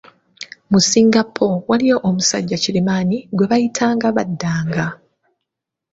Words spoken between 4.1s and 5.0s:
Badanga.